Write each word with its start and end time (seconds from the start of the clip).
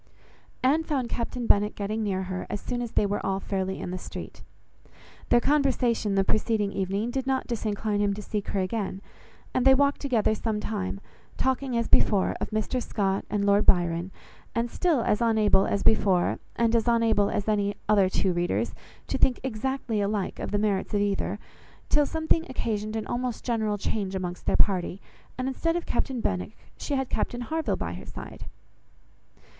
Anne 0.63 0.81
found 0.83 1.09
Captain 1.09 1.45
Benwick 1.45 1.75
getting 1.75 2.01
near 2.01 2.23
her, 2.23 2.47
as 2.49 2.59
soon 2.59 2.81
as 2.81 2.93
they 2.93 3.05
were 3.05 3.23
all 3.23 3.39
fairly 3.39 3.79
in 3.79 3.91
the 3.91 3.99
street. 3.99 4.41
Their 5.29 5.39
conversation 5.39 6.15
the 6.15 6.23
preceding 6.23 6.71
evening 6.71 7.11
did 7.11 7.27
not 7.27 7.45
disincline 7.47 7.99
him 7.99 8.11
to 8.15 8.21
seek 8.23 8.47
her 8.47 8.59
again; 8.61 9.03
and 9.53 9.63
they 9.63 9.75
walked 9.75 10.01
together 10.01 10.33
some 10.33 10.59
time, 10.59 11.01
talking 11.37 11.77
as 11.77 11.87
before 11.87 12.35
of 12.41 12.49
Mr 12.49 12.81
Scott 12.81 13.25
and 13.29 13.45
Lord 13.45 13.67
Byron, 13.67 14.09
and 14.55 14.71
still 14.71 15.01
as 15.01 15.21
unable 15.21 15.67
as 15.67 15.83
before, 15.83 16.39
and 16.55 16.75
as 16.75 16.87
unable 16.87 17.29
as 17.29 17.47
any 17.47 17.75
other 17.87 18.09
two 18.09 18.33
readers, 18.33 18.73
to 19.05 19.19
think 19.19 19.39
exactly 19.43 20.01
alike 20.01 20.39
of 20.39 20.49
the 20.49 20.57
merits 20.57 20.95
of 20.95 21.01
either, 21.01 21.37
till 21.89 22.07
something 22.07 22.49
occasioned 22.49 22.95
an 22.95 23.05
almost 23.05 23.45
general 23.45 23.77
change 23.77 24.15
amongst 24.15 24.47
their 24.47 24.57
party, 24.57 24.99
and 25.37 25.47
instead 25.47 25.75
of 25.75 25.85
Captain 25.85 26.21
Benwick, 26.21 26.57
she 26.75 26.95
had 26.95 27.07
Captain 27.07 27.41
Harville 27.41 27.75
by 27.77 27.93
her 27.93 28.05
side. 28.07 28.45